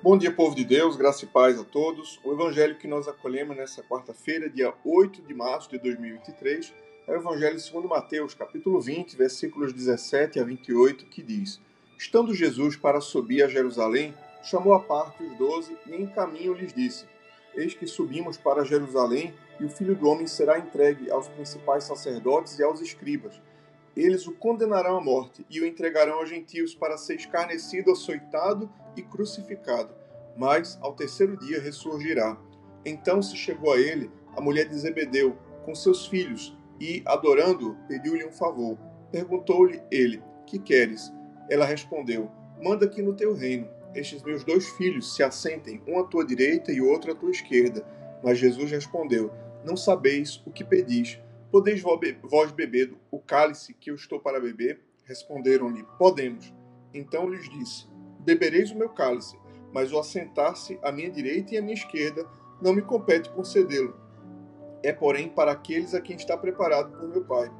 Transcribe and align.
Bom 0.00 0.16
dia, 0.16 0.30
povo 0.30 0.54
de 0.54 0.64
Deus, 0.64 0.94
graça 0.94 1.24
e 1.24 1.28
paz 1.28 1.58
a 1.58 1.64
todos. 1.64 2.20
O 2.22 2.32
evangelho 2.32 2.78
que 2.78 2.86
nós 2.86 3.08
acolhemos 3.08 3.56
nessa 3.56 3.82
quarta-feira, 3.82 4.48
dia 4.48 4.72
8 4.84 5.22
de 5.22 5.34
março 5.34 5.68
de 5.68 5.76
2023, 5.76 6.72
é 7.08 7.12
o 7.12 7.16
evangelho 7.16 7.58
segundo 7.58 7.88
Mateus, 7.88 8.32
capítulo 8.32 8.80
20, 8.80 9.16
versículos 9.16 9.72
17 9.72 10.38
a 10.38 10.44
28, 10.44 11.06
que 11.06 11.20
diz: 11.20 11.60
Estando 11.98 12.32
Jesus 12.32 12.76
para 12.76 13.00
subir 13.00 13.42
a 13.42 13.48
Jerusalém, 13.48 14.14
chamou 14.44 14.72
à 14.72 14.78
parte 14.78 15.24
os 15.24 15.36
doze 15.36 15.76
e 15.84 15.96
em 15.96 16.06
caminho 16.06 16.54
lhes 16.54 16.72
disse: 16.72 17.04
Eis 17.56 17.74
que 17.74 17.88
subimos 17.88 18.36
para 18.36 18.64
Jerusalém, 18.64 19.34
e 19.58 19.64
o 19.64 19.68
Filho 19.68 19.96
do 19.96 20.08
Homem 20.08 20.28
será 20.28 20.60
entregue 20.60 21.10
aos 21.10 21.26
principais 21.26 21.82
sacerdotes 21.82 22.56
e 22.60 22.62
aos 22.62 22.80
escribas. 22.80 23.34
Eles 23.98 24.28
o 24.28 24.32
condenarão 24.32 24.96
à 24.96 25.00
morte 25.00 25.44
e 25.50 25.60
o 25.60 25.66
entregarão 25.66 26.20
aos 26.20 26.30
gentios 26.30 26.72
para 26.72 26.96
ser 26.96 27.16
escarnecido, 27.16 27.90
açoitado 27.90 28.70
e 28.96 29.02
crucificado. 29.02 29.92
Mas 30.36 30.78
ao 30.80 30.94
terceiro 30.94 31.36
dia 31.36 31.60
ressurgirá. 31.60 32.38
Então 32.84 33.20
se 33.20 33.36
chegou 33.36 33.72
a 33.72 33.80
ele 33.80 34.08
a 34.36 34.40
mulher 34.40 34.68
de 34.68 34.78
Zebedeu 34.78 35.36
com 35.64 35.74
seus 35.74 36.06
filhos 36.06 36.56
e, 36.80 37.02
adorando-o, 37.04 37.74
pediu-lhe 37.88 38.24
um 38.24 38.30
favor. 38.30 38.78
Perguntou-lhe 39.10 39.82
ele: 39.90 40.22
Que 40.46 40.60
queres? 40.60 41.12
Ela 41.50 41.66
respondeu: 41.66 42.30
Manda 42.62 42.88
que 42.88 43.02
no 43.02 43.14
teu 43.14 43.34
reino 43.34 43.68
estes 43.96 44.22
meus 44.22 44.44
dois 44.44 44.68
filhos 44.76 45.16
se 45.16 45.24
assentem, 45.24 45.82
um 45.88 45.98
à 45.98 46.04
tua 46.04 46.24
direita 46.24 46.70
e 46.70 46.80
outro 46.80 47.10
à 47.10 47.16
tua 47.16 47.30
esquerda. 47.30 47.84
Mas 48.22 48.38
Jesus 48.38 48.70
respondeu: 48.70 49.32
Não 49.64 49.76
sabeis 49.76 50.40
o 50.46 50.52
que 50.52 50.62
pedis. 50.62 51.20
Podeis 51.50 51.80
vós 51.80 52.52
beber 52.52 52.94
o 53.10 53.18
cálice 53.18 53.72
que 53.72 53.90
eu 53.90 53.94
estou 53.94 54.20
para 54.20 54.38
beber? 54.38 54.80
Responderam-lhe: 55.04 55.82
Podemos. 55.98 56.52
Então 56.92 57.28
lhes 57.28 57.48
disse: 57.48 57.86
Bebereis 58.20 58.70
o 58.70 58.76
meu 58.76 58.90
cálice, 58.90 59.38
mas 59.72 59.90
o 59.90 59.98
assentar-se 59.98 60.78
à 60.82 60.92
minha 60.92 61.10
direita 61.10 61.54
e 61.54 61.58
à 61.58 61.62
minha 61.62 61.74
esquerda 61.74 62.26
não 62.60 62.74
me 62.74 62.82
compete 62.82 63.30
concedê-lo. 63.30 63.96
É, 64.82 64.92
porém, 64.92 65.28
para 65.28 65.52
aqueles 65.52 65.94
a 65.94 66.00
quem 66.00 66.16
está 66.16 66.36
preparado 66.36 66.96
por 66.98 67.08
meu 67.08 67.24
Pai. 67.24 67.50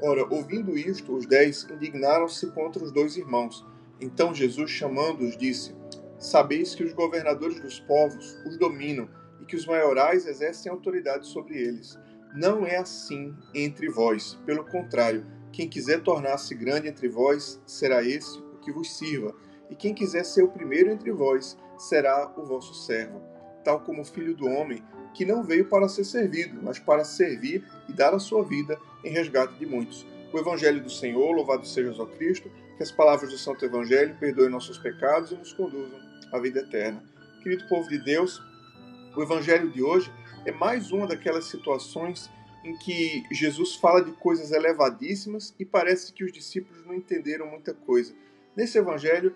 Ora, 0.00 0.24
ouvindo 0.32 0.78
isto, 0.78 1.14
os 1.14 1.26
dez 1.26 1.66
indignaram-se 1.70 2.50
contra 2.52 2.82
os 2.82 2.92
dois 2.92 3.16
irmãos. 3.16 3.66
Então 4.00 4.32
Jesus, 4.32 4.70
chamando-os, 4.70 5.36
disse: 5.36 5.74
Sabeis 6.16 6.76
que 6.76 6.84
os 6.84 6.92
governadores 6.92 7.60
dos 7.60 7.80
povos 7.80 8.36
os 8.46 8.56
dominam 8.56 9.08
e 9.40 9.44
que 9.44 9.56
os 9.56 9.66
maiorais 9.66 10.26
exercem 10.26 10.70
autoridade 10.70 11.26
sobre 11.26 11.58
eles. 11.58 11.98
Não 12.34 12.66
é 12.66 12.76
assim 12.76 13.34
entre 13.54 13.90
vós. 13.90 14.38
Pelo 14.46 14.64
contrário, 14.64 15.26
quem 15.52 15.68
quiser 15.68 16.02
tornar-se 16.02 16.54
grande 16.54 16.88
entre 16.88 17.06
vós, 17.06 17.60
será 17.66 18.02
esse 18.02 18.38
o 18.38 18.58
que 18.58 18.72
vos 18.72 18.96
sirva. 18.96 19.34
E 19.68 19.74
quem 19.74 19.92
quiser 19.92 20.24
ser 20.24 20.42
o 20.42 20.48
primeiro 20.48 20.90
entre 20.90 21.12
vós, 21.12 21.58
será 21.76 22.32
o 22.36 22.44
vosso 22.44 22.74
servo. 22.74 23.20
Tal 23.62 23.80
como 23.80 24.00
o 24.00 24.04
filho 24.04 24.34
do 24.34 24.46
homem, 24.46 24.82
que 25.14 25.26
não 25.26 25.42
veio 25.42 25.68
para 25.68 25.88
ser 25.88 26.04
servido, 26.04 26.58
mas 26.62 26.78
para 26.78 27.04
servir 27.04 27.64
e 27.86 27.92
dar 27.92 28.14
a 28.14 28.18
sua 28.18 28.42
vida 28.42 28.78
em 29.04 29.10
resgate 29.10 29.58
de 29.58 29.66
muitos. 29.66 30.06
O 30.32 30.38
Evangelho 30.38 30.82
do 30.82 30.90
Senhor, 30.90 31.32
louvado 31.32 31.66
seja 31.66 32.02
o 32.02 32.06
Cristo, 32.06 32.50
que 32.78 32.82
as 32.82 32.90
palavras 32.90 33.30
do 33.30 33.36
Santo 33.36 33.64
Evangelho 33.64 34.16
perdoem 34.18 34.48
nossos 34.48 34.78
pecados 34.78 35.30
e 35.32 35.34
nos 35.34 35.52
conduzam 35.52 36.00
à 36.32 36.38
vida 36.38 36.60
eterna. 36.60 37.02
Querido 37.42 37.68
povo 37.68 37.86
de 37.90 37.98
Deus, 37.98 38.42
o 39.14 39.22
Evangelho 39.22 39.70
de 39.70 39.82
hoje 39.82 40.10
é 40.44 40.50
mais 40.50 40.90
uma 40.90 41.06
daquelas 41.06 41.44
situações 41.46 42.30
em 42.64 42.76
que 42.76 43.24
Jesus 43.30 43.76
fala 43.76 44.02
de 44.02 44.12
coisas 44.12 44.52
elevadíssimas 44.52 45.54
e 45.58 45.64
parece 45.64 46.12
que 46.12 46.24
os 46.24 46.32
discípulos 46.32 46.84
não 46.86 46.94
entenderam 46.94 47.46
muita 47.46 47.74
coisa. 47.74 48.14
Nesse 48.56 48.78
evangelho, 48.78 49.34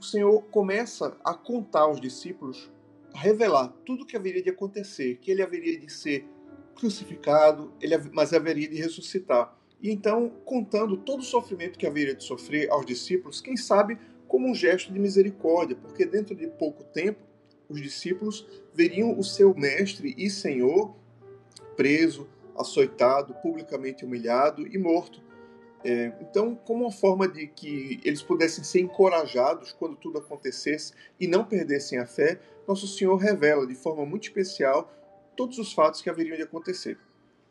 o 0.00 0.04
Senhor 0.04 0.42
começa 0.50 1.16
a 1.24 1.34
contar 1.34 1.82
aos 1.82 2.00
discípulos, 2.00 2.70
a 3.14 3.18
revelar 3.18 3.68
tudo 3.84 4.02
o 4.02 4.06
que 4.06 4.16
haveria 4.16 4.42
de 4.42 4.50
acontecer, 4.50 5.18
que 5.20 5.30
ele 5.30 5.42
haveria 5.42 5.78
de 5.78 5.92
ser 5.92 6.26
crucificado, 6.74 7.72
ele, 7.80 7.96
mas 8.12 8.32
haveria 8.32 8.68
de 8.68 8.76
ressuscitar. 8.76 9.56
E 9.80 9.90
então, 9.90 10.30
contando 10.44 10.96
todo 10.96 11.20
o 11.20 11.24
sofrimento 11.24 11.78
que 11.78 11.86
haveria 11.86 12.14
de 12.14 12.24
sofrer 12.24 12.70
aos 12.70 12.86
discípulos, 12.86 13.40
quem 13.40 13.56
sabe 13.56 13.98
como 14.26 14.48
um 14.48 14.54
gesto 14.54 14.92
de 14.92 14.98
misericórdia, 14.98 15.76
porque 15.76 16.04
dentro 16.04 16.34
de 16.34 16.46
pouco 16.46 16.84
tempo 16.84 17.29
os 17.70 17.80
discípulos 17.80 18.46
veriam 18.74 19.16
o 19.18 19.22
seu 19.22 19.54
mestre 19.54 20.14
e 20.18 20.28
senhor 20.28 20.94
preso, 21.76 22.28
açoitado, 22.56 23.32
publicamente 23.34 24.04
humilhado 24.04 24.66
e 24.66 24.76
morto. 24.76 25.22
É, 25.82 26.12
então, 26.20 26.54
como 26.54 26.84
uma 26.84 26.92
forma 26.92 27.26
de 27.26 27.46
que 27.46 28.00
eles 28.04 28.22
pudessem 28.22 28.62
ser 28.62 28.80
encorajados 28.80 29.72
quando 29.72 29.96
tudo 29.96 30.18
acontecesse 30.18 30.92
e 31.18 31.26
não 31.26 31.44
perdessem 31.44 31.98
a 31.98 32.06
fé, 32.06 32.38
Nosso 32.68 32.86
Senhor 32.86 33.16
revela 33.16 33.66
de 33.66 33.74
forma 33.74 34.04
muito 34.04 34.24
especial 34.24 34.92
todos 35.34 35.56
os 35.58 35.72
fatos 35.72 36.02
que 36.02 36.10
haveriam 36.10 36.36
de 36.36 36.42
acontecer. 36.42 36.98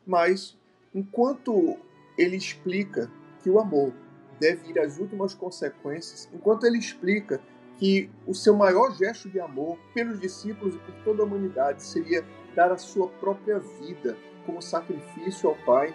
Mas, 0.06 0.56
enquanto 0.94 1.76
ele 2.16 2.36
explica 2.36 3.10
que 3.42 3.50
o 3.50 3.58
amor 3.58 3.92
deve 4.38 4.70
ir 4.70 4.78
às 4.78 4.98
últimas 4.98 5.34
consequências, 5.34 6.28
enquanto 6.32 6.64
ele 6.66 6.78
explica 6.78 7.40
que 7.80 8.10
o 8.26 8.34
seu 8.34 8.54
maior 8.54 8.94
gesto 8.94 9.26
de 9.30 9.40
amor 9.40 9.78
pelos 9.94 10.20
discípulos 10.20 10.74
e 10.74 10.78
por 10.78 10.94
toda 11.02 11.22
a 11.22 11.24
humanidade 11.24 11.82
seria 11.82 12.22
dar 12.54 12.70
a 12.70 12.76
sua 12.76 13.08
própria 13.08 13.58
vida 13.58 14.18
como 14.44 14.60
sacrifício 14.60 15.48
ao 15.48 15.56
Pai. 15.64 15.94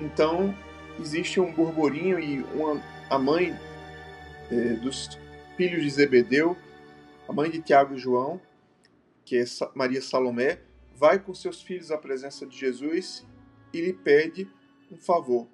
Então, 0.00 0.56
existe 0.98 1.38
um 1.38 1.52
burburinho 1.52 2.18
e 2.18 2.42
uma, 2.54 2.82
a 3.10 3.18
mãe 3.18 3.54
é, 4.50 4.72
dos 4.76 5.18
filhos 5.54 5.82
de 5.82 5.90
Zebedeu, 5.90 6.56
a 7.28 7.32
mãe 7.32 7.50
de 7.50 7.60
Tiago 7.60 7.94
e 7.94 7.98
João, 7.98 8.40
que 9.22 9.36
é 9.36 9.44
Maria 9.74 10.00
Salomé, 10.00 10.60
vai 10.94 11.18
com 11.18 11.34
seus 11.34 11.60
filhos 11.60 11.90
à 11.90 11.98
presença 11.98 12.46
de 12.46 12.56
Jesus 12.56 13.26
e 13.70 13.82
lhe 13.82 13.92
pede 13.92 14.48
um 14.90 14.96
favor 14.96 15.46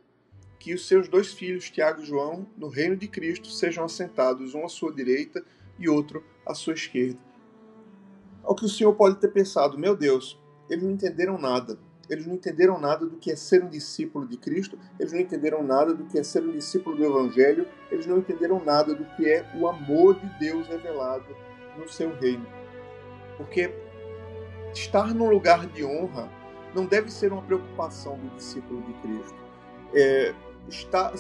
que 0.63 0.73
os 0.73 0.87
seus 0.87 1.09
dois 1.09 1.33
filhos, 1.33 1.69
Tiago 1.69 2.03
e 2.03 2.05
João, 2.05 2.47
no 2.57 2.69
reino 2.69 2.97
de 2.97 3.09
Cristo, 3.09 3.49
sejam 3.49 3.85
assentados, 3.85 4.55
um 4.55 4.65
à 4.65 4.69
sua 4.69 4.93
direita 4.93 5.45
e 5.77 5.89
outro 5.89 6.25
à 6.47 6.55
sua 6.55 6.73
esquerda. 6.73 7.19
Ao 8.45 8.55
que 8.55 8.65
o 8.65 8.69
Senhor 8.69 8.95
pode 8.95 9.17
ter 9.17 9.27
pensado, 9.27 9.77
meu 9.77 9.97
Deus, 9.97 10.41
eles 10.71 10.85
não 10.85 10.93
entenderam 10.93 11.37
nada. 11.37 11.81
Eles 12.09 12.29
não 12.29 12.35
entenderam 12.35 12.79
nada 12.79 13.05
do 13.05 13.17
que 13.17 13.33
é 13.33 13.35
ser 13.35 13.65
um 13.65 13.69
discípulo 13.69 14.25
de 14.25 14.37
Cristo, 14.37 14.79
eles 15.01 15.13
não 15.13 15.19
entenderam 15.19 15.65
nada 15.65 15.93
do 15.93 16.05
que 16.05 16.17
é 16.17 16.23
ser 16.23 16.45
um 16.45 16.53
discípulo 16.53 16.97
do 16.97 17.05
Evangelho, 17.05 17.67
eles 17.91 18.07
não 18.07 18.19
entenderam 18.19 18.65
nada 18.65 18.95
do 18.95 19.05
que 19.17 19.29
é 19.29 19.45
o 19.59 19.67
amor 19.67 20.15
de 20.21 20.29
Deus 20.39 20.69
revelado 20.69 21.35
no 21.77 21.89
seu 21.89 22.15
reino. 22.21 22.47
Porque 23.37 23.69
estar 24.73 25.13
num 25.13 25.29
lugar 25.29 25.67
de 25.67 25.85
honra 25.85 26.31
não 26.73 26.87
deve 26.87 27.11
ser 27.11 27.33
uma 27.33 27.43
preocupação 27.43 28.17
do 28.17 28.37
discípulo 28.37 28.81
de 28.83 28.93
Cristo. 29.01 29.43
É, 29.95 30.33
estar, 30.69 31.13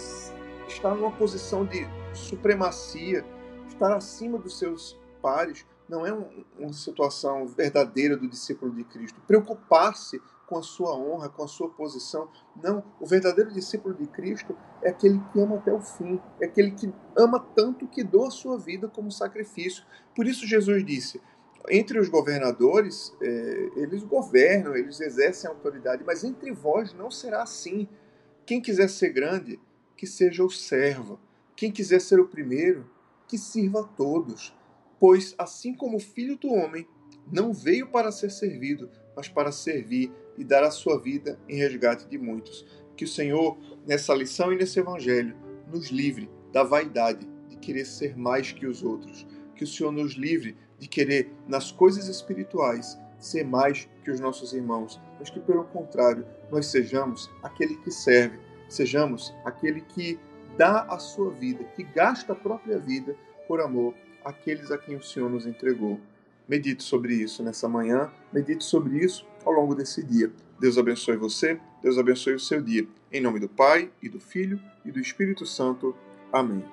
estar 0.69 0.95
numa 0.95 1.13
posição 1.13 1.65
de 1.65 1.87
supremacia, 2.15 3.25
estar 3.69 3.95
acima 3.95 4.39
dos 4.39 4.59
seus 4.59 4.99
pares, 5.21 5.65
não 5.89 6.07
é 6.07 6.13
um, 6.13 6.45
uma 6.59 6.73
situação 6.73 7.47
verdadeira 7.47 8.17
do 8.17 8.29
discípulo 8.29 8.73
de 8.73 8.85
Cristo. 8.85 9.21
Preocupar-se 9.27 10.21
com 10.47 10.59
a 10.59 10.63
sua 10.63 10.95
honra, 10.95 11.29
com 11.29 11.43
a 11.43 11.49
sua 11.49 11.71
posição. 11.71 12.29
Não, 12.63 12.85
o 13.01 13.07
verdadeiro 13.07 13.51
discípulo 13.51 13.95
de 13.95 14.07
Cristo 14.07 14.57
é 14.83 14.91
aquele 14.91 15.19
que 15.33 15.41
ama 15.41 15.57
até 15.57 15.73
o 15.73 15.81
fim, 15.81 16.21
é 16.41 16.45
aquele 16.45 16.73
que 16.73 16.93
ama 17.17 17.41
tanto 17.55 17.87
que 17.87 18.05
doa 18.05 18.29
a 18.29 18.31
sua 18.31 18.59
vida 18.59 18.89
como 18.89 19.11
sacrifício. 19.11 19.85
Por 20.15 20.27
isso 20.27 20.47
Jesus 20.47 20.85
disse: 20.85 21.21
entre 21.71 21.99
os 21.99 22.09
governadores, 22.09 23.15
é, 23.21 23.71
eles 23.77 24.03
governam, 24.03 24.77
eles 24.77 25.01
exercem 25.01 25.49
autoridade, 25.49 26.03
mas 26.05 26.25
entre 26.25 26.53
vós 26.53 26.93
não 26.93 27.11
será 27.11 27.43
assim. 27.43 27.89
Quem 28.53 28.61
quiser 28.61 28.91
ser 28.91 29.09
grande, 29.15 29.59
que 29.97 30.07
seja 30.07 30.45
o 30.45 30.51
servo. 30.51 31.19
Quem 31.56 31.73
quiser 31.73 32.03
ser 32.03 32.21
o 32.21 32.29
primeiro, 32.29 32.85
que 33.26 33.38
sirva 33.38 33.81
a 33.81 33.85
todos. 33.85 34.55
Pois, 35.00 35.35
assim 35.38 35.73
como 35.73 35.97
o 35.97 36.00
filho 36.00 36.37
do 36.37 36.53
homem 36.53 36.87
não 37.32 37.55
veio 37.55 37.87
para 37.87 38.12
ser 38.12 38.31
servido, 38.31 38.91
mas 39.17 39.26
para 39.26 39.50
servir 39.50 40.12
e 40.37 40.44
dar 40.44 40.62
a 40.65 40.71
sua 40.71 41.00
vida 41.00 41.41
em 41.49 41.56
resgate 41.56 42.06
de 42.06 42.19
muitos. 42.19 42.67
Que 42.94 43.05
o 43.05 43.09
Senhor, 43.09 43.56
nessa 43.87 44.12
lição 44.12 44.53
e 44.53 44.56
nesse 44.56 44.79
evangelho, 44.79 45.35
nos 45.73 45.88
livre 45.88 46.29
da 46.53 46.62
vaidade 46.62 47.26
de 47.49 47.56
querer 47.56 47.87
ser 47.87 48.19
mais 48.19 48.53
que 48.53 48.67
os 48.67 48.82
outros. 48.82 49.26
Que 49.56 49.65
o 49.65 49.67
Senhor 49.67 49.93
nos 49.93 50.12
livre 50.12 50.59
de 50.79 50.87
querer, 50.88 51.32
nas 51.49 51.73
coisas 51.73 52.06
espirituais, 52.06 52.99
ser 53.19 53.44
mais 53.44 53.88
que 54.05 54.11
os 54.11 54.21
nossos 54.21 54.53
irmãos, 54.53 55.00
mas 55.19 55.31
que, 55.31 55.41
pelo 55.41 55.65
contrário, 55.65 56.26
nós 56.50 56.67
sejamos 56.67 57.31
aquele 57.43 57.76
que 57.76 57.91
serve, 57.91 58.38
sejamos 58.73 59.35
aquele 59.45 59.81
que 59.81 60.19
dá 60.57 60.83
a 60.83 60.99
sua 60.99 61.31
vida, 61.31 61.65
que 61.77 61.83
gasta 61.83 62.33
a 62.33 62.37
própria 62.37 62.79
vida 62.79 63.17
por 63.47 63.61
amor 63.61 63.95
àqueles 64.25 64.71
a 64.71 64.79
quem 64.79 64.97
o 64.97 65.03
Senhor 65.03 65.31
nos 65.31 65.47
entregou. 65.47 66.01
Medite 66.49 66.83
sobre 66.83 67.15
isso 67.15 67.43
nessa 67.43 67.69
manhã, 67.69 68.11
medite 68.33 68.65
sobre 68.65 68.99
isso 68.99 69.27
ao 69.45 69.53
longo 69.53 69.75
desse 69.75 70.03
dia. 70.03 70.31
Deus 70.61 70.79
abençoe 70.79 71.17
você, 71.17 71.59
Deus 71.83 71.99
abençoe 71.99 72.35
o 72.35 72.41
seu 72.41 72.61
dia. 72.61 72.87
Em 73.13 73.21
nome 73.21 73.41
do 73.41 73.49
Pai, 73.49 73.91
e 74.03 74.09
do 74.09 74.21
Filho, 74.21 74.61
e 74.85 74.91
do 74.91 75.01
Espírito 75.01 75.45
Santo. 75.45 75.95
Amém. 76.33 76.65